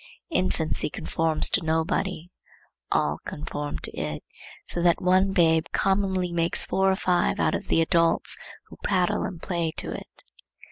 Infancy 0.31 0.89
conforms 0.89 1.47
to 1.51 1.61
nobody; 1.63 2.31
all 2.91 3.19
conform 3.23 3.77
to 3.77 3.95
it; 3.95 4.23
so 4.65 4.81
that 4.81 4.99
one 4.99 5.31
babe 5.31 5.67
commonly 5.73 6.33
makes 6.33 6.65
four 6.65 6.91
or 6.91 6.95
five 6.95 7.39
out 7.39 7.53
of 7.53 7.67
the 7.67 7.81
adults 7.81 8.35
who 8.69 8.77
prattle 8.83 9.21
and 9.21 9.43
play 9.43 9.71
to 9.77 9.91
it. 9.91 10.23